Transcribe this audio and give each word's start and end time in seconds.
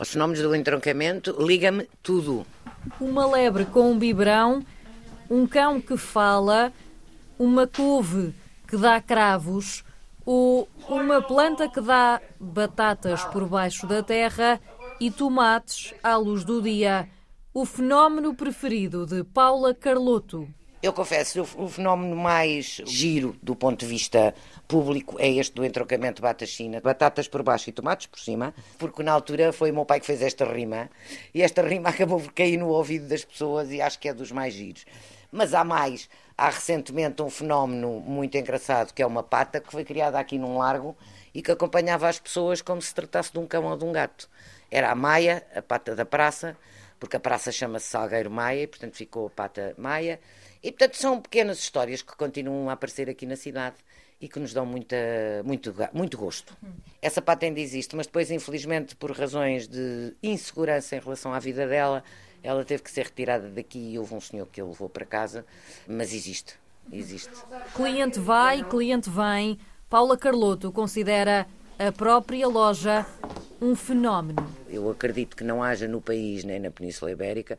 Os 0.00 0.08
fenómenos 0.08 0.40
do 0.40 0.56
entroncamento 0.56 1.36
liga-me 1.38 1.86
tudo. 2.02 2.46
Uma 2.98 3.26
lebre 3.26 3.66
com 3.66 3.92
um 3.92 3.98
biberão, 3.98 4.64
um 5.28 5.46
cão 5.46 5.78
que 5.78 5.94
fala, 5.98 6.72
uma 7.38 7.66
couve 7.66 8.34
que 8.66 8.78
dá 8.78 8.98
cravos, 8.98 9.84
ou 10.24 10.66
uma 10.88 11.20
planta 11.20 11.68
que 11.68 11.82
dá 11.82 12.18
batatas 12.40 13.22
por 13.24 13.46
baixo 13.46 13.86
da 13.86 14.02
terra 14.02 14.58
e 14.98 15.10
tomates 15.10 15.92
à 16.02 16.16
luz 16.16 16.44
do 16.44 16.62
dia. 16.62 17.06
O 17.52 17.66
fenómeno 17.66 18.34
preferido 18.34 19.04
de 19.04 19.22
Paula 19.22 19.74
Carloto. 19.74 20.48
Eu 20.82 20.94
confesso, 20.94 21.46
o 21.58 21.68
fenómeno 21.68 22.16
mais 22.16 22.80
giro 22.86 23.36
do 23.42 23.54
ponto 23.54 23.80
de 23.80 23.86
vista 23.86 24.34
público 24.66 25.14
é 25.18 25.28
este 25.28 25.54
do 25.54 25.62
entrocamento 25.62 26.22
bata-china, 26.22 26.80
batatas 26.80 27.28
por 27.28 27.42
baixo 27.42 27.68
e 27.68 27.72
tomates 27.72 28.06
por 28.06 28.18
cima, 28.18 28.54
porque 28.78 29.02
na 29.02 29.12
altura 29.12 29.52
foi 29.52 29.70
o 29.70 29.74
meu 29.74 29.84
pai 29.84 30.00
que 30.00 30.06
fez 30.06 30.22
esta 30.22 30.50
rima 30.50 30.88
e 31.34 31.42
esta 31.42 31.60
rima 31.60 31.90
acabou 31.90 32.18
por 32.18 32.32
cair 32.32 32.56
no 32.56 32.68
ouvido 32.68 33.06
das 33.08 33.22
pessoas 33.22 33.70
e 33.70 33.82
acho 33.82 33.98
que 33.98 34.08
é 34.08 34.14
dos 34.14 34.32
mais 34.32 34.54
giros. 34.54 34.86
Mas 35.30 35.52
há 35.52 35.62
mais. 35.62 36.08
Há 36.34 36.48
recentemente 36.48 37.20
um 37.20 37.28
fenómeno 37.28 38.00
muito 38.00 38.38
engraçado 38.38 38.94
que 38.94 39.02
é 39.02 39.06
uma 39.06 39.22
pata 39.22 39.60
que 39.60 39.70
foi 39.70 39.84
criada 39.84 40.18
aqui 40.18 40.38
num 40.38 40.56
largo 40.56 40.96
e 41.34 41.42
que 41.42 41.50
acompanhava 41.50 42.08
as 42.08 42.18
pessoas 42.18 42.62
como 42.62 42.80
se 42.80 42.94
tratasse 42.94 43.30
de 43.30 43.38
um 43.38 43.46
cão 43.46 43.66
ou 43.66 43.76
de 43.76 43.84
um 43.84 43.92
gato. 43.92 44.30
Era 44.70 44.90
a 44.90 44.94
Maia, 44.94 45.46
a 45.54 45.60
pata 45.60 45.94
da 45.94 46.06
praça, 46.06 46.56
porque 46.98 47.18
a 47.18 47.20
praça 47.20 47.52
chama-se 47.52 47.88
Salgueiro 47.88 48.30
Maia 48.30 48.62
e 48.62 48.66
portanto 48.66 48.96
ficou 48.96 49.26
a 49.26 49.30
pata 49.30 49.74
Maia 49.76 50.18
e, 50.62 50.70
portanto, 50.70 50.96
são 50.96 51.20
pequenas 51.20 51.58
histórias 51.58 52.02
que 52.02 52.14
continuam 52.16 52.68
a 52.68 52.72
aparecer 52.72 53.08
aqui 53.08 53.26
na 53.26 53.36
cidade 53.36 53.76
e 54.20 54.28
que 54.28 54.38
nos 54.38 54.52
dão 54.52 54.66
muita, 54.66 54.96
muito, 55.44 55.74
muito 55.92 56.18
gosto. 56.18 56.54
Essa 57.00 57.22
pata 57.22 57.46
ainda 57.46 57.58
existe, 57.58 57.96
mas 57.96 58.06
depois, 58.06 58.30
infelizmente, 58.30 58.94
por 58.94 59.10
razões 59.12 59.66
de 59.66 60.14
insegurança 60.22 60.96
em 60.96 61.00
relação 61.00 61.32
à 61.32 61.38
vida 61.38 61.66
dela, 61.66 62.04
ela 62.42 62.64
teve 62.64 62.82
que 62.82 62.90
ser 62.90 63.06
retirada 63.06 63.48
daqui 63.48 63.92
e 63.92 63.98
houve 63.98 64.14
um 64.14 64.20
senhor 64.20 64.46
que 64.46 64.60
a 64.60 64.64
levou 64.64 64.88
para 64.88 65.06
casa, 65.06 65.46
mas 65.88 66.12
existe, 66.12 66.54
existe. 66.92 67.32
Cliente 67.74 68.20
vai, 68.20 68.62
cliente 68.62 69.08
vem. 69.08 69.58
Paula 69.88 70.16
Carloto 70.16 70.70
considera 70.70 71.46
a 71.78 71.90
própria 71.90 72.46
loja 72.46 73.06
um 73.60 73.74
fenómeno. 73.74 74.59
Eu 74.70 74.88
acredito 74.90 75.36
que 75.36 75.44
não 75.44 75.62
haja 75.62 75.88
no 75.88 76.00
país 76.00 76.44
nem 76.44 76.60
na 76.60 76.70
Península 76.70 77.10
Ibérica 77.10 77.58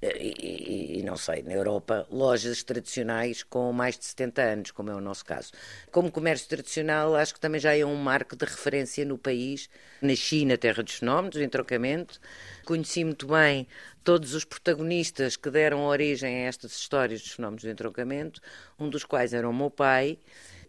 eh, 0.00 0.16
e, 0.18 0.98
e, 0.98 1.02
não 1.02 1.16
sei, 1.16 1.42
na 1.42 1.52
Europa, 1.52 2.06
lojas 2.10 2.62
tradicionais 2.62 3.42
com 3.42 3.72
mais 3.72 3.98
de 3.98 4.04
70 4.04 4.42
anos, 4.42 4.70
como 4.70 4.90
é 4.90 4.94
o 4.94 5.00
nosso 5.00 5.24
caso. 5.24 5.52
Como 5.90 6.10
comércio 6.10 6.48
tradicional, 6.48 7.14
acho 7.16 7.34
que 7.34 7.40
também 7.40 7.60
já 7.60 7.76
é 7.76 7.84
um 7.84 7.96
marco 7.96 8.36
de 8.36 8.44
referência 8.44 9.04
no 9.04 9.18
país. 9.18 9.68
Na 10.00 10.56
Terra 10.56 10.82
dos 10.82 10.94
Fenómenos, 10.94 11.36
em 11.36 11.48
trocamento. 11.48 12.20
Conheci 12.64 13.04
muito 13.04 13.26
bem 13.26 13.66
todos 14.04 14.34
os 14.34 14.44
protagonistas 14.44 15.36
que 15.36 15.50
deram 15.50 15.84
origem 15.84 16.44
a 16.44 16.48
estas 16.48 16.72
histórias 16.72 17.22
dos 17.22 17.32
fenómenos 17.32 17.62
do 17.62 17.70
entroncamento, 17.70 18.40
um 18.78 18.88
dos 18.88 19.04
quais 19.04 19.32
era 19.32 19.48
o 19.48 19.52
meu 19.52 19.70
pai 19.70 20.18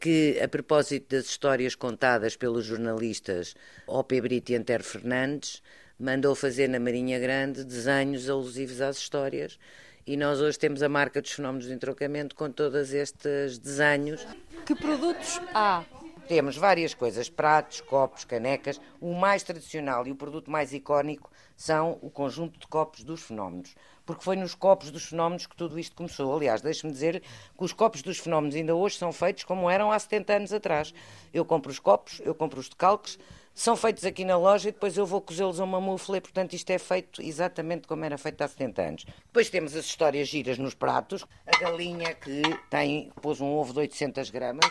que, 0.03 0.37
a 0.43 0.49
propósito 0.49 1.15
das 1.15 1.25
histórias 1.27 1.75
contadas 1.75 2.35
pelos 2.35 2.65
jornalistas 2.65 3.55
O.P. 3.87 4.19
Brito 4.19 4.51
e 4.51 4.55
Antero 4.55 4.83
Fernandes, 4.83 5.63
mandou 6.03 6.35
fazer 6.35 6.67
na 6.67 6.81
Marinha 6.81 7.17
Grande 7.17 7.63
desenhos 7.63 8.29
alusivos 8.29 8.81
às 8.81 8.97
histórias. 8.97 9.57
E 10.05 10.17
nós 10.17 10.41
hoje 10.41 10.59
temos 10.59 10.83
a 10.83 10.89
marca 10.89 11.21
dos 11.21 11.31
fenómenos 11.31 11.65
de 11.65 11.71
entrocamento 11.71 12.35
com 12.35 12.51
todos 12.51 12.91
estes 12.91 13.57
desenhos. 13.57 14.27
Que 14.65 14.75
produtos 14.75 15.39
há? 15.53 15.81
Temos 16.27 16.57
várias 16.57 16.93
coisas, 16.93 17.29
pratos, 17.29 17.79
copos, 17.79 18.25
canecas. 18.25 18.81
O 18.99 19.13
mais 19.13 19.43
tradicional 19.43 20.05
e 20.05 20.11
o 20.11 20.15
produto 20.15 20.51
mais 20.51 20.73
icónico 20.73 21.31
são 21.55 21.97
o 22.01 22.09
conjunto 22.09 22.59
de 22.59 22.67
copos 22.67 23.01
dos 23.05 23.21
fenómenos 23.21 23.73
porque 24.05 24.23
foi 24.23 24.35
nos 24.35 24.53
copos 24.53 24.91
dos 24.91 25.05
fenómenos 25.05 25.47
que 25.47 25.55
tudo 25.55 25.79
isto 25.79 25.95
começou. 25.95 26.35
Aliás, 26.35 26.61
deixe-me 26.61 26.91
dizer 26.91 27.21
que 27.57 27.63
os 27.63 27.71
copos 27.71 28.01
dos 28.01 28.19
fenómenos 28.19 28.55
ainda 28.55 28.75
hoje 28.75 28.97
são 28.97 29.11
feitos 29.13 29.43
como 29.43 29.69
eram 29.69 29.91
há 29.91 29.97
70 29.97 30.33
anos 30.33 30.53
atrás. 30.53 30.93
Eu 31.33 31.45
compro 31.45 31.71
os 31.71 31.79
copos, 31.79 32.21
eu 32.25 32.35
compro 32.35 32.59
os 32.59 32.67
decalques, 32.67 33.17
são 33.53 33.75
feitos 33.75 34.03
aqui 34.03 34.25
na 34.25 34.37
loja 34.37 34.69
e 34.69 34.71
depois 34.71 34.97
eu 34.97 35.05
vou 35.05 35.21
cozê-los 35.21 35.59
a 35.59 35.63
uma 35.63 35.79
mufla 35.79 36.17
e, 36.17 36.21
portanto, 36.21 36.53
isto 36.53 36.69
é 36.71 36.79
feito 36.79 37.21
exatamente 37.21 37.87
como 37.87 38.03
era 38.03 38.17
feito 38.17 38.41
há 38.41 38.47
70 38.47 38.81
anos. 38.81 39.05
Depois 39.25 39.49
temos 39.49 39.75
as 39.75 39.85
histórias 39.85 40.27
giras 40.27 40.57
nos 40.57 40.73
pratos. 40.73 41.25
A 41.45 41.59
galinha 41.59 42.13
que 42.15 42.41
tem, 42.69 43.11
pôs 43.21 43.39
um 43.39 43.53
ovo 43.53 43.73
de 43.73 43.79
800 43.79 44.29
gramas. 44.31 44.65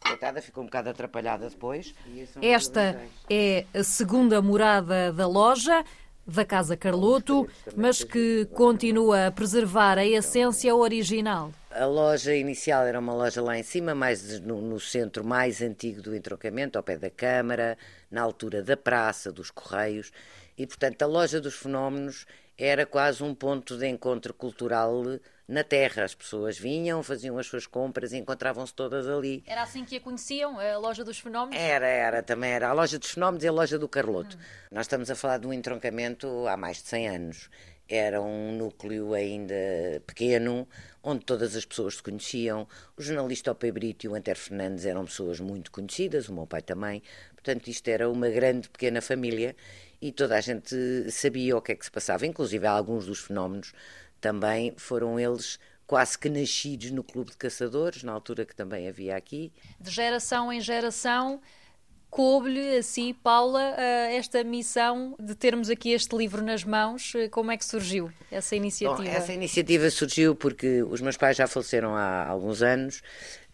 Coitada, 0.00 0.40
ficou 0.42 0.62
um 0.62 0.66
bocado 0.66 0.90
atrapalhada 0.90 1.48
depois. 1.48 1.94
Esta 2.40 3.00
é 3.28 3.64
a 3.74 3.82
segunda 3.82 4.40
morada 4.40 5.12
da 5.12 5.26
loja 5.26 5.84
da 6.26 6.44
Casa 6.44 6.76
Carloto, 6.76 7.48
mas 7.76 8.02
que 8.02 8.46
continua 8.52 9.26
a 9.26 9.30
preservar 9.30 9.98
a 9.98 10.06
essência 10.06 10.74
original. 10.74 11.52
A 11.70 11.86
loja 11.86 12.34
inicial 12.34 12.84
era 12.86 13.00
uma 13.00 13.12
loja 13.12 13.42
lá 13.42 13.58
em 13.58 13.62
cima, 13.62 13.94
mais 13.94 14.40
no, 14.40 14.60
no, 14.62 14.78
centro 14.78 15.24
mais 15.24 15.60
antigo 15.60 16.00
do 16.00 16.14
entrocamento, 16.14 16.78
ao 16.78 16.84
pé 16.84 16.96
da 16.96 17.10
Câmara, 17.10 17.76
na 18.10 18.22
altura 18.22 18.62
da 18.62 18.76
Praça, 18.76 19.32
dos 19.32 19.50
Correios, 19.50 20.12
e 20.56 20.66
portanto 20.66 21.02
a 21.02 21.06
loja 21.06 21.40
dos 21.40 21.54
fenómenos 21.54 22.26
era 22.56 22.86
quase 22.86 23.22
um 23.22 23.34
ponto 23.34 23.76
de 23.76 23.86
encontro 23.86 24.32
cultural 24.32 25.02
na 25.46 25.62
terra. 25.62 26.04
As 26.04 26.14
pessoas 26.14 26.58
vinham, 26.58 27.02
faziam 27.02 27.38
as 27.38 27.46
suas 27.46 27.66
compras 27.66 28.12
e 28.12 28.16
encontravam-se 28.16 28.72
todas 28.74 29.08
ali. 29.08 29.42
Era 29.46 29.62
assim 29.62 29.84
que 29.84 29.96
a 29.96 30.00
conheciam, 30.00 30.58
a 30.58 30.78
loja 30.78 31.04
dos 31.04 31.18
fenómenos? 31.18 31.60
Era, 31.60 31.86
era, 31.86 32.22
também 32.22 32.52
era. 32.52 32.68
A 32.68 32.72
loja 32.72 32.98
dos 32.98 33.10
fenómenos 33.10 33.44
e 33.44 33.48
a 33.48 33.52
loja 33.52 33.78
do 33.78 33.88
Carloto. 33.88 34.36
Hum. 34.36 34.40
Nós 34.70 34.86
estamos 34.86 35.10
a 35.10 35.14
falar 35.14 35.38
de 35.38 35.46
um 35.46 35.52
entroncamento 35.52 36.46
há 36.48 36.56
mais 36.56 36.78
de 36.78 36.88
100 36.88 37.08
anos. 37.08 37.50
Era 37.88 38.20
um 38.20 38.56
núcleo 38.56 39.12
ainda 39.12 39.54
pequeno, 40.06 40.66
onde 41.02 41.24
todas 41.24 41.54
as 41.54 41.64
pessoas 41.64 41.96
se 41.96 42.02
conheciam. 42.02 42.66
O 42.96 43.02
jornalista 43.02 43.52
Ope 43.52 43.70
Brito 43.70 44.06
e 44.06 44.08
o 44.08 44.14
Antero 44.14 44.38
Fernandes 44.38 44.86
eram 44.86 45.04
pessoas 45.04 45.38
muito 45.40 45.70
conhecidas, 45.70 46.28
o 46.28 46.34
meu 46.34 46.46
pai 46.46 46.62
também. 46.62 47.02
Portanto, 47.34 47.68
isto 47.68 47.86
era 47.88 48.08
uma 48.08 48.28
grande, 48.30 48.68
pequena 48.68 49.02
família 49.02 49.54
e 50.00 50.12
toda 50.12 50.36
a 50.36 50.40
gente 50.40 51.10
sabia 51.10 51.56
o 51.56 51.62
que 51.62 51.72
é 51.72 51.74
que 51.74 51.84
se 51.84 51.90
passava, 51.90 52.26
inclusive 52.26 52.66
alguns 52.66 53.06
dos 53.06 53.20
fenómenos 53.20 53.72
também 54.20 54.72
foram 54.78 55.20
eles 55.20 55.58
quase 55.86 56.18
que 56.18 56.30
nascidos 56.30 56.90
no 56.90 57.04
Clube 57.04 57.30
de 57.30 57.36
Caçadores, 57.36 58.02
na 58.02 58.12
altura 58.12 58.46
que 58.46 58.54
também 58.54 58.88
havia 58.88 59.16
aqui. 59.16 59.52
De 59.78 59.90
geração 59.90 60.50
em 60.50 60.60
geração, 60.60 61.40
coube-lhe 62.14 62.76
assim, 62.76 63.12
Paula, 63.12 63.74
esta 64.12 64.44
missão 64.44 65.16
de 65.18 65.34
termos 65.34 65.68
aqui 65.68 65.90
este 65.90 66.16
livro 66.16 66.44
nas 66.44 66.62
mãos. 66.62 67.12
Como 67.32 67.50
é 67.50 67.56
que 67.56 67.64
surgiu 67.64 68.08
essa 68.30 68.54
iniciativa? 68.54 69.02
Bom, 69.02 69.16
essa 69.16 69.32
iniciativa 69.32 69.90
surgiu 69.90 70.36
porque 70.36 70.84
os 70.84 71.00
meus 71.00 71.16
pais 71.16 71.36
já 71.36 71.48
faleceram 71.48 71.96
há 71.96 72.24
alguns 72.28 72.62
anos 72.62 73.02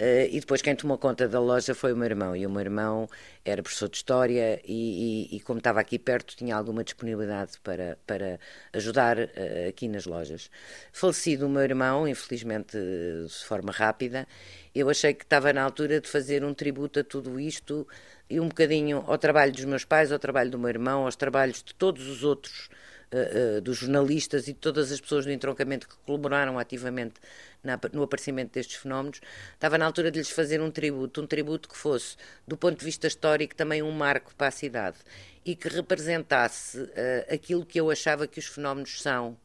Uh, 0.01 0.25
e 0.31 0.41
depois 0.41 0.63
quem 0.63 0.75
tomou 0.75 0.97
conta 0.97 1.29
da 1.29 1.39
loja 1.39 1.75
foi 1.75 1.93
o 1.93 1.97
meu 1.97 2.07
irmão. 2.07 2.35
E 2.35 2.47
o 2.47 2.51
meu 2.51 2.63
irmão 2.63 3.07
era 3.45 3.63
professor 3.63 3.89
de 3.89 3.97
História 3.97 4.61
e, 4.65 5.29
e, 5.33 5.37
e 5.37 5.41
como 5.41 5.59
estava 5.59 5.81
aqui 5.81 5.99
perto, 5.99 6.37
tinha 6.37 6.55
alguma 6.55 6.85
disponibilidade 6.85 7.53
para, 7.63 7.99
para 8.07 8.39
ajudar 8.73 9.19
uh, 9.19 9.69
aqui 9.69 9.89
nas 9.89 10.07
lojas. 10.07 10.51
Falecido 10.93 11.47
o 11.47 11.49
meu 11.49 11.63
irmão, 11.63 12.07
infelizmente 12.07 12.77
de 12.77 13.45
forma 13.45 13.73
rápida, 13.73 14.27
eu 14.75 14.89
achei 14.91 15.15
que 15.15 15.25
estava 15.25 15.53
na 15.53 15.63
altura 15.63 16.01
de 16.01 16.09
fazer 16.09 16.45
um 16.45 16.55
tributo 16.55 17.01
a 17.01 17.05
tudo 17.05 17.41
isto 17.41 17.87
e 18.29 18.39
um 18.39 18.49
bocadinho 18.49 19.03
ao 19.07 19.19
trabalho 19.19 19.53
dos 19.53 19.65
meus 19.65 19.85
pais, 19.85 20.13
ao 20.13 20.19
trabalho 20.19 20.51
do 20.51 20.59
meu 20.59 20.69
irmão, 20.69 21.05
aos 21.05 21.17
trabalhos 21.17 21.63
de 21.63 21.75
todos 21.75 22.07
os 22.09 22.23
outros 22.23 22.69
uh, 23.13 23.61
dos 23.61 23.79
jornalistas 23.79 24.49
e 24.49 24.53
de 24.53 24.59
todas 24.59 24.91
as 24.93 25.01
pessoas 25.01 25.25
do 25.25 25.33
entroncamento 25.33 25.89
que 25.89 25.97
colaboraram 26.07 26.59
ativamente 26.59 27.15
na, 27.63 27.79
no 27.93 28.03
aparecimento 28.03 28.53
destes 28.53 28.77
fenómenos, 28.77 29.21
estava 29.53 29.77
na 29.77 29.87
altura 29.87 30.11
de 30.11 30.19
lhes 30.19 30.31
fazer 30.31 30.61
um 30.61 30.71
tributo, 30.71 31.23
um 31.23 31.27
tributo 31.27 31.69
que 31.69 31.77
fosse, 31.77 32.17
do 32.47 32.57
ponto 32.57 32.79
de 32.79 32.85
vista 32.85 33.07
histórico, 33.07 33.55
também 33.55 33.83
um 33.83 33.93
marco 33.93 34.35
para 34.35 34.49
a 34.49 34.53
cidade 34.53 34.99
e 35.45 35.55
que 35.57 35.69
representasse 35.69 36.79
uh, 36.79 37.35
aquilo 37.35 37.65
que 37.65 37.81
eu 37.81 37.91
achava 37.91 38.27
que 38.27 38.39
os 38.39 38.47
fenómenos 38.47 39.01
são, 39.03 39.37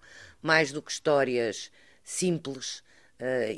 mais 0.41 0.71
do 0.71 0.81
que 0.81 0.91
histórias 0.91 1.71
simples 2.03 2.83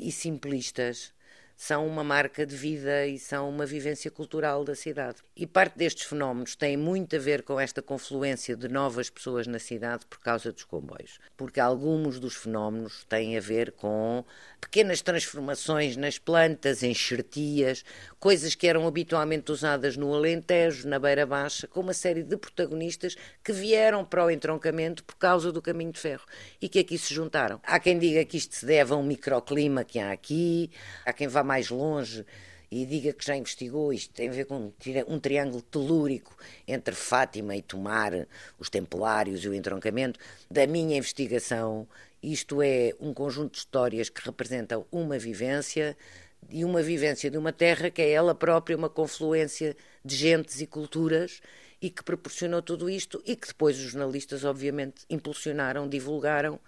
e 0.00 0.12
simplistas, 0.12 1.12
são 1.58 1.84
uma 1.88 2.04
marca 2.04 2.46
de 2.46 2.54
vida 2.54 3.04
e 3.08 3.18
são 3.18 3.48
uma 3.48 3.66
vivência 3.66 4.12
cultural 4.12 4.64
da 4.64 4.76
cidade. 4.76 5.16
E 5.36 5.44
parte 5.44 5.76
destes 5.76 6.06
fenómenos 6.06 6.54
tem 6.54 6.76
muito 6.76 7.16
a 7.16 7.18
ver 7.18 7.42
com 7.42 7.58
esta 7.58 7.82
confluência 7.82 8.56
de 8.56 8.68
novas 8.68 9.10
pessoas 9.10 9.44
na 9.48 9.58
cidade 9.58 10.06
por 10.06 10.20
causa 10.20 10.52
dos 10.52 10.62
comboios. 10.62 11.18
Porque 11.36 11.58
alguns 11.58 12.20
dos 12.20 12.36
fenómenos 12.36 13.04
têm 13.08 13.36
a 13.36 13.40
ver 13.40 13.72
com 13.72 14.24
pequenas 14.60 15.02
transformações 15.02 15.96
nas 15.96 16.16
plantas, 16.16 16.84
enxertias, 16.84 17.84
coisas 18.20 18.54
que 18.54 18.68
eram 18.68 18.86
habitualmente 18.86 19.50
usadas 19.50 19.96
no 19.96 20.14
Alentejo, 20.14 20.88
na 20.88 21.00
Beira 21.00 21.26
Baixa, 21.26 21.66
com 21.66 21.80
uma 21.80 21.92
série 21.92 22.22
de 22.22 22.36
protagonistas 22.36 23.16
que 23.42 23.52
vieram 23.52 24.04
para 24.04 24.24
o 24.24 24.30
entroncamento 24.30 25.02
por 25.02 25.16
causa 25.16 25.50
do 25.50 25.60
caminho 25.60 25.90
de 25.90 25.98
ferro 25.98 26.24
e 26.62 26.68
que 26.68 26.78
aqui 26.78 26.96
se 26.96 27.12
juntaram. 27.12 27.60
Há 27.64 27.80
quem 27.80 27.98
diga 27.98 28.24
que 28.24 28.36
isto 28.36 28.54
se 28.54 28.64
deve 28.64 28.92
a 28.92 28.96
um 28.96 29.02
microclima 29.02 29.82
que 29.82 29.98
há 29.98 30.12
aqui, 30.12 30.70
há 31.04 31.12
quem 31.12 31.26
vá 31.26 31.47
mais 31.48 31.70
longe 31.70 32.26
e 32.70 32.84
diga 32.84 33.14
que 33.14 33.24
já 33.24 33.34
investigou, 33.34 33.90
isto 33.92 34.12
tem 34.12 34.28
a 34.28 34.32
ver 34.32 34.44
com 34.44 34.70
um 35.06 35.18
triângulo 35.18 35.62
telúrico 35.62 36.36
entre 36.66 36.94
Fátima 36.94 37.56
e 37.56 37.62
Tomar, 37.62 38.12
os 38.58 38.68
Templários 38.68 39.42
e 39.42 39.48
o 39.48 39.54
entroncamento, 39.54 40.20
da 40.50 40.66
minha 40.66 40.98
investigação, 40.98 41.88
isto 42.22 42.60
é 42.60 42.92
um 43.00 43.14
conjunto 43.14 43.52
de 43.52 43.58
histórias 43.58 44.10
que 44.10 44.20
representam 44.22 44.84
uma 44.92 45.18
vivência 45.18 45.96
e 46.50 46.62
uma 46.64 46.82
vivência 46.82 47.30
de 47.30 47.38
uma 47.38 47.52
terra 47.52 47.90
que 47.90 48.02
é 48.02 48.10
ela 48.10 48.34
própria 48.34 48.76
uma 48.76 48.90
confluência 48.90 49.74
de 50.04 50.14
gentes 50.14 50.60
e 50.60 50.66
culturas 50.66 51.40
e 51.80 51.88
que 51.88 52.04
proporcionou 52.04 52.60
tudo 52.60 52.90
isto 52.90 53.22
e 53.24 53.34
que 53.34 53.48
depois 53.48 53.78
os 53.78 53.84
jornalistas, 53.92 54.44
obviamente, 54.44 55.06
impulsionaram, 55.08 55.88
divulgaram 55.88 56.60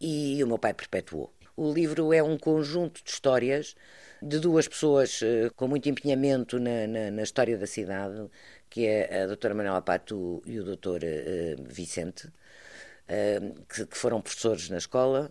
e 0.00 0.42
o 0.44 0.46
meu 0.46 0.58
pai 0.58 0.74
perpetuou. 0.74 1.32
O 1.56 1.72
livro 1.72 2.12
é 2.12 2.22
um 2.22 2.36
conjunto 2.36 3.02
de 3.02 3.10
histórias 3.10 3.76
de 4.20 4.38
duas 4.40 4.66
pessoas 4.66 5.20
uh, 5.22 5.52
com 5.54 5.68
muito 5.68 5.88
empenhamento 5.88 6.58
na, 6.58 6.86
na, 6.86 7.10
na, 7.10 7.22
história 7.22 7.56
da 7.56 7.66
cidade, 7.66 8.28
que 8.68 8.86
é 8.86 9.22
a 9.22 9.26
doutora 9.26 9.54
Manuela 9.54 9.82
Pato 9.82 10.42
e 10.46 10.58
o 10.58 10.64
doutor 10.64 11.00
uh, 11.02 11.62
Vicente, 11.62 12.26
uh, 12.26 13.64
que, 13.68 13.86
que, 13.86 13.96
foram 13.96 14.20
professores 14.20 14.68
na 14.68 14.78
escola, 14.78 15.30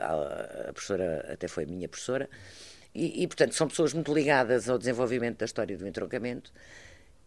a, 0.00 0.68
a 0.68 0.72
professora 0.72 1.26
até 1.32 1.48
foi 1.48 1.64
minha 1.64 1.88
professora, 1.88 2.28
e, 2.94 3.22
e, 3.22 3.26
portanto, 3.26 3.54
são 3.54 3.68
pessoas 3.68 3.94
muito 3.94 4.12
ligadas 4.12 4.68
ao 4.68 4.76
desenvolvimento 4.76 5.38
da 5.38 5.46
história 5.46 5.78
do 5.78 5.88
entroncamento. 5.88 6.52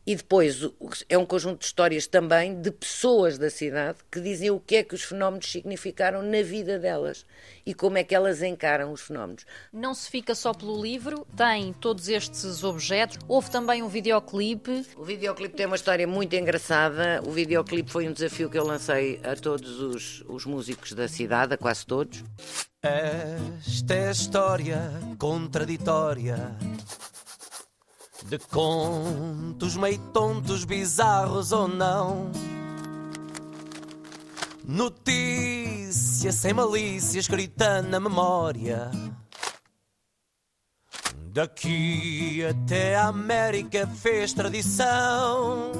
E 0.07 0.15
depois 0.15 0.61
é 1.09 1.17
um 1.17 1.25
conjunto 1.25 1.59
de 1.59 1.65
histórias 1.65 2.05
também 2.05 2.61
de 2.61 2.69
pessoas 2.69 3.39
da 3.39 3.49
cidade 3.49 3.97
que 4.11 4.21
dizem 4.21 4.51
o 4.51 4.59
que 4.59 4.75
é 4.75 4.83
que 4.83 4.93
os 4.93 5.01
fenómenos 5.01 5.51
significaram 5.51 6.21
na 6.21 6.43
vida 6.43 6.77
delas 6.77 7.25
e 7.65 7.73
como 7.73 7.97
é 7.97 8.03
que 8.03 8.13
elas 8.13 8.43
encaram 8.43 8.91
os 8.91 9.01
fenómenos. 9.01 9.45
Não 9.73 9.95
se 9.95 10.09
fica 10.09 10.35
só 10.35 10.53
pelo 10.53 10.79
livro, 10.79 11.25
tem 11.35 11.73
todos 11.73 12.07
estes 12.07 12.63
objetos. 12.63 13.17
Houve 13.27 13.49
também 13.49 13.81
um 13.81 13.87
videoclipe. 13.87 14.85
O 14.95 15.03
videoclipe 15.03 15.55
tem 15.55 15.65
uma 15.65 15.75
história 15.75 16.05
muito 16.05 16.35
engraçada. 16.35 17.21
O 17.25 17.31
videoclipe 17.31 17.89
foi 17.89 18.07
um 18.07 18.13
desafio 18.13 18.49
que 18.49 18.59
eu 18.59 18.65
lancei 18.65 19.19
a 19.23 19.35
todos 19.35 19.79
os, 19.79 20.23
os 20.27 20.45
músicos 20.45 20.93
da 20.93 21.07
cidade, 21.07 21.55
a 21.55 21.57
quase 21.57 21.83
todos. 21.83 22.23
Esta 22.83 23.95
é 23.95 24.09
a 24.09 24.11
história 24.11 24.91
contraditória 25.17 26.55
de 28.30 28.39
contos 28.39 29.77
meio 29.77 30.00
tontos, 30.12 30.66
bizarros 30.66 31.51
ou 31.51 31.68
não. 31.68 32.31
Notícia 34.63 36.31
sem 36.31 36.54
malícia 36.54 37.19
escrita 37.19 37.83
na 37.83 38.00
memória. 38.00 38.89
Daqui 41.27 42.44
até 42.45 42.95
a 42.95 43.07
América 43.07 43.86
fez 43.86 44.33
tradição. 44.33 45.72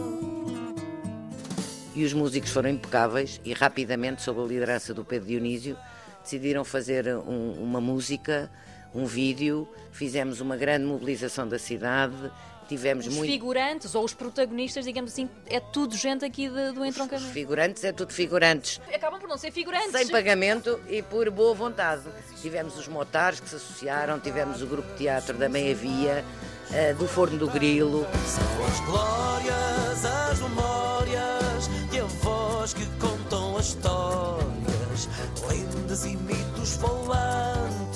E 1.96 2.04
os 2.04 2.14
músicos 2.14 2.52
foram 2.52 2.70
impecáveis 2.70 3.40
e 3.44 3.54
rapidamente, 3.54 4.22
sob 4.22 4.42
a 4.42 4.46
liderança 4.46 4.94
do 4.94 5.04
Pedro 5.04 5.30
Dionísio, 5.30 5.78
decidiram 6.22 6.64
fazer 6.66 7.08
um, 7.08 7.54
uma 7.54 7.80
música 7.80 8.52
um 8.96 9.06
vídeo, 9.06 9.68
fizemos 9.92 10.40
uma 10.40 10.56
grande 10.56 10.86
mobilização 10.86 11.46
da 11.46 11.60
cidade, 11.60 12.32
tivemos 12.68 13.06
os 13.06 13.14
muito... 13.14 13.30
figurantes 13.30 13.94
ou 13.94 14.06
os 14.06 14.14
protagonistas, 14.14 14.86
digamos 14.86 15.12
assim, 15.12 15.30
é 15.48 15.60
tudo 15.60 15.96
gente 15.98 16.24
aqui 16.24 16.48
de, 16.48 16.72
do 16.72 16.86
entroncamento. 16.86 17.28
Os 17.28 17.34
figurantes 17.34 17.84
é 17.84 17.92
tudo 17.92 18.14
figurantes. 18.14 18.82
Acabam 18.94 19.20
por 19.20 19.28
não 19.28 19.38
ser 19.38 19.52
figurantes. 19.52 19.92
Sem 19.92 20.08
pagamento 20.08 20.80
e 20.88 21.02
por 21.02 21.30
boa 21.30 21.54
vontade. 21.54 22.04
Tivemos 22.42 22.78
os 22.78 22.88
motares 22.88 23.42
que 23.42 23.50
se 23.50 23.58
associaram, 23.58 24.18
tivemos 24.20 24.62
o 24.62 24.66
grupo 24.66 24.90
de 24.94 25.00
teatro 25.00 25.38
da 25.38 25.50
Meia 25.50 25.76
Via, 25.76 26.24
uh, 26.70 26.96
do 26.96 27.08
Forno 27.08 27.38
do 27.38 27.50
Grilo. 27.50 28.08
São 28.26 28.66
as 28.66 28.80
glórias, 28.86 30.06
as 30.06 30.40
memórias 30.40 31.70
e 31.92 32.00
a 32.00 32.06
voz 32.06 32.74
que 32.74 32.86
contam 32.98 33.58
as 33.58 33.68
histórias, 33.68 35.10
lendas 35.50 36.06
e 36.06 36.16
mitos 36.16 36.78
falantes 36.78 37.95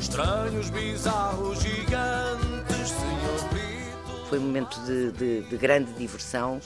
estranhos, 0.00 0.70
bizarros, 0.70 1.60
gigantes, 1.60 2.88
Senhor 2.88 3.48
Brito. 3.50 4.26
Foi 4.28 4.38
um 4.38 4.42
momento 4.42 4.80
de, 4.80 5.12
de, 5.12 5.42
de 5.42 5.56
grande 5.56 5.92
diversão 5.92 6.60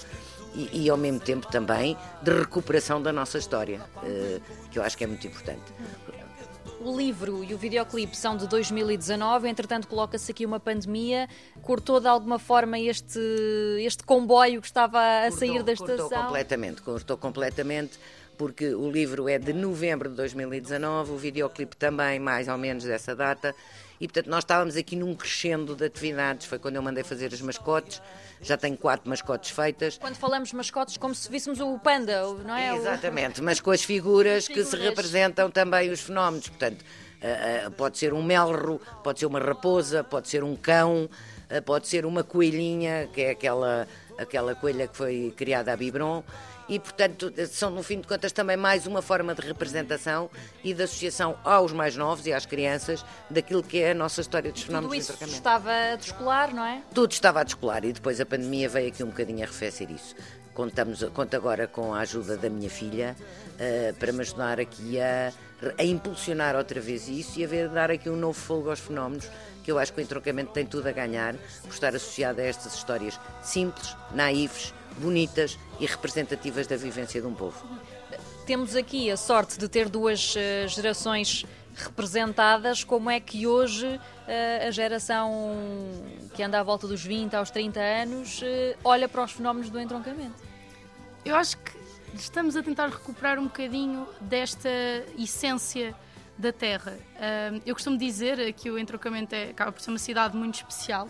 e, 0.54 0.84
e, 0.84 0.90
ao 0.90 0.96
mesmo 0.96 1.20
tempo 1.20 1.46
também 1.48 1.96
de 2.22 2.30
recuperação 2.32 3.02
da 3.02 3.12
nossa 3.12 3.38
história, 3.38 3.80
uh, 3.96 4.40
que 4.70 4.78
eu 4.78 4.82
acho 4.82 4.96
que 4.96 5.04
é 5.04 5.06
muito 5.06 5.26
importante. 5.26 5.62
O 6.80 6.96
livro 6.96 7.42
e 7.42 7.52
o 7.52 7.58
videoclipe 7.58 8.16
são 8.16 8.36
de 8.36 8.46
2019, 8.46 9.48
entretanto 9.48 9.88
coloca-se 9.88 10.30
aqui 10.30 10.46
uma 10.46 10.60
pandemia, 10.60 11.28
cortou 11.62 12.00
de 12.00 12.06
alguma 12.06 12.38
forma 12.38 12.78
este, 12.78 13.18
este 13.80 14.04
comboio 14.04 14.60
que 14.60 14.66
estava 14.66 14.98
a 14.98 15.22
cortou, 15.22 15.38
sair 15.38 15.62
da 15.62 15.72
estação? 15.72 15.96
Cortou 15.96 16.24
completamente, 16.24 16.82
cortou 16.82 17.16
completamente 17.16 17.98
porque 18.36 18.74
o 18.74 18.90
livro 18.90 19.28
é 19.28 19.38
de 19.38 19.52
novembro 19.52 20.10
de 20.10 20.16
2019, 20.16 21.12
o 21.12 21.16
videoclipe 21.16 21.76
também, 21.76 22.18
mais 22.18 22.48
ou 22.48 22.58
menos 22.58 22.84
dessa 22.84 23.14
data, 23.14 23.54
e 24.00 24.06
portanto 24.06 24.28
nós 24.28 24.44
estávamos 24.44 24.76
aqui 24.76 24.94
num 24.94 25.14
crescendo 25.14 25.74
de 25.74 25.84
atividades. 25.84 26.46
Foi 26.46 26.58
quando 26.58 26.76
eu 26.76 26.82
mandei 26.82 27.02
fazer 27.02 27.32
as 27.32 27.40
mascotes, 27.40 28.00
já 28.40 28.56
tenho 28.56 28.76
quatro 28.76 29.08
mascotes 29.08 29.50
feitas. 29.50 29.98
Quando 29.98 30.16
falamos 30.16 30.52
mascotes, 30.52 30.96
como 30.96 31.14
se 31.14 31.30
víssemos 31.30 31.60
o 31.60 31.78
panda, 31.78 32.22
não 32.44 32.54
é? 32.54 32.76
Exatamente, 32.76 33.42
mas 33.42 33.60
com 33.60 33.70
as 33.70 33.82
figuras, 33.82 34.38
as 34.38 34.46
figuras. 34.46 34.70
que 34.70 34.76
se 34.76 34.82
representam 34.82 35.50
também 35.50 35.90
os 35.90 36.00
fenómenos. 36.00 36.48
Portanto, 36.48 36.82
uh, 36.82 37.68
uh, 37.68 37.70
pode 37.72 37.98
ser 37.98 38.12
um 38.12 38.22
melro, 38.22 38.80
pode 39.02 39.20
ser 39.20 39.26
uma 39.26 39.40
raposa, 39.40 40.04
pode 40.04 40.28
ser 40.28 40.44
um 40.44 40.54
cão, 40.54 41.08
uh, 41.50 41.62
pode 41.62 41.88
ser 41.88 42.04
uma 42.04 42.22
coelhinha, 42.22 43.08
que 43.12 43.22
é 43.22 43.30
aquela, 43.30 43.88
aquela 44.18 44.54
coelha 44.54 44.88
que 44.88 44.96
foi 44.96 45.32
criada 45.36 45.72
a 45.72 45.76
Biberon 45.76 46.22
e, 46.68 46.80
portanto, 46.80 47.32
são, 47.48 47.70
no 47.70 47.82
fim 47.82 48.00
de 48.00 48.08
contas, 48.08 48.32
também 48.32 48.56
mais 48.56 48.86
uma 48.86 49.00
forma 49.00 49.34
de 49.34 49.42
representação 49.42 50.28
e 50.64 50.74
de 50.74 50.82
associação 50.82 51.38
aos 51.44 51.72
mais 51.72 51.96
novos 51.96 52.26
e 52.26 52.32
às 52.32 52.44
crianças 52.44 53.04
daquilo 53.30 53.62
que 53.62 53.78
é 53.78 53.92
a 53.92 53.94
nossa 53.94 54.20
história 54.20 54.50
dos 54.50 54.62
fenómenos 54.62 55.06
Tudo 55.06 55.16
isso 55.16 55.24
estava 55.24 55.70
a 55.70 55.96
descolar, 55.96 56.52
não 56.52 56.64
é? 56.64 56.82
Tudo 56.92 57.12
estava 57.12 57.40
a 57.40 57.44
descolar 57.44 57.84
e 57.84 57.92
depois 57.92 58.20
a 58.20 58.26
pandemia 58.26 58.68
veio 58.68 58.88
aqui 58.88 59.02
um 59.04 59.08
bocadinho 59.08 59.40
a 59.40 59.44
arrefecer 59.44 59.90
isso. 59.90 60.16
Contamos, 60.56 61.04
conto 61.12 61.36
agora 61.36 61.66
com 61.66 61.92
a 61.92 62.00
ajuda 62.00 62.34
da 62.34 62.48
minha 62.48 62.70
filha 62.70 63.14
uh, 63.60 63.94
para 63.96 64.10
me 64.10 64.22
ajudar 64.22 64.58
aqui 64.58 64.98
a, 64.98 65.30
a 65.76 65.84
impulsionar 65.84 66.56
outra 66.56 66.80
vez 66.80 67.08
isso 67.08 67.38
e 67.38 67.44
a 67.44 67.46
ver, 67.46 67.68
dar 67.68 67.90
aqui 67.90 68.08
um 68.08 68.16
novo 68.16 68.32
fogo 68.32 68.70
aos 68.70 68.80
fenómenos 68.80 69.28
que 69.62 69.70
eu 69.70 69.78
acho 69.78 69.92
que 69.92 70.00
o 70.00 70.02
entroncamento 70.02 70.52
tem 70.52 70.64
tudo 70.64 70.88
a 70.88 70.92
ganhar 70.92 71.34
por 71.62 71.74
estar 71.74 71.94
associado 71.94 72.40
a 72.40 72.44
estas 72.44 72.74
histórias 72.74 73.20
simples, 73.42 73.94
naíves, 74.14 74.72
bonitas 74.96 75.58
e 75.78 75.84
representativas 75.84 76.66
da 76.66 76.76
vivência 76.76 77.20
de 77.20 77.26
um 77.26 77.34
povo. 77.34 77.62
Temos 78.46 78.74
aqui 78.74 79.10
a 79.10 79.16
sorte 79.18 79.58
de 79.58 79.68
ter 79.68 79.90
duas 79.90 80.34
uh, 80.36 80.68
gerações 80.68 81.44
representadas. 81.76 82.82
Como 82.82 83.10
é 83.10 83.20
que 83.20 83.46
hoje 83.46 83.86
uh, 83.86 84.66
a 84.66 84.70
geração 84.70 85.56
que 86.34 86.42
anda 86.42 86.58
à 86.58 86.62
volta 86.62 86.86
dos 86.86 87.04
20 87.04 87.34
aos 87.34 87.50
30 87.50 87.80
anos 87.80 88.40
uh, 88.42 88.78
olha 88.82 89.08
para 89.08 89.22
os 89.22 89.32
fenómenos 89.32 89.70
do 89.70 89.78
entroncamento? 89.78 90.42
Eu 91.24 91.36
acho 91.36 91.58
que 91.58 91.72
estamos 92.14 92.56
a 92.56 92.62
tentar 92.62 92.88
recuperar 92.88 93.38
um 93.38 93.44
bocadinho 93.44 94.06
desta 94.20 94.68
essência 95.18 95.94
da 96.38 96.52
terra. 96.52 96.98
eu 97.64 97.74
costumo 97.74 97.96
dizer 97.96 98.52
que 98.52 98.70
o 98.70 98.78
entroncamento 98.78 99.34
é, 99.34 99.50
acaba 99.50 99.72
por 99.72 99.80
ser 99.80 99.88
uma 99.88 99.98
cidade 99.98 100.36
muito 100.36 100.56
especial 100.56 101.08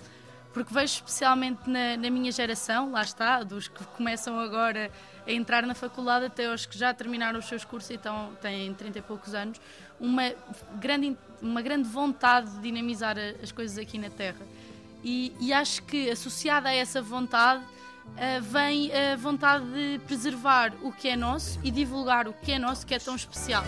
porque 0.56 0.72
vejo 0.72 0.94
especialmente 0.94 1.68
na, 1.68 1.98
na, 1.98 2.08
minha 2.08 2.32
geração, 2.32 2.90
lá 2.90 3.02
está, 3.02 3.42
dos 3.42 3.68
que 3.68 3.84
começam 3.88 4.40
agora 4.40 4.90
a 5.26 5.30
entrar 5.30 5.66
na 5.66 5.75
faculdade 5.75 6.25
até 6.25 6.50
os 6.50 6.64
que 6.64 6.78
já 6.78 6.94
terminaram 6.94 7.38
os 7.38 7.44
seus 7.44 7.62
cursos 7.62 7.90
e 7.90 7.94
então 7.96 8.30
têm 8.40 8.72
30 8.72 8.98
e 8.98 9.02
poucos 9.02 9.34
anos, 9.34 9.60
uma 10.00 10.32
grande, 10.80 11.14
uma 11.42 11.60
grande 11.60 11.86
vontade 11.86 12.50
de 12.52 12.60
dinamizar 12.60 13.16
as 13.42 13.52
coisas 13.52 13.76
aqui 13.76 13.98
na 13.98 14.08
Terra. 14.08 14.46
E, 15.04 15.36
e 15.38 15.52
acho 15.52 15.82
que 15.82 16.08
associada 16.10 16.70
a 16.70 16.75
essa 16.75 17.02
vontade 17.02 17.62
uh, 17.62 18.40
vem 18.40 18.90
a 18.94 19.14
vontade 19.14 19.66
de 19.66 19.98
preservar 20.06 20.72
o 20.80 20.90
que 20.90 21.06
é 21.06 21.16
nosso 21.16 21.60
e 21.62 21.70
divulgar 21.70 22.28
o 22.28 22.32
que 22.32 22.52
é 22.52 22.58
nosso, 22.58 22.86
que 22.86 22.94
é 22.94 22.98
tão 22.98 23.14
especial. 23.14 23.62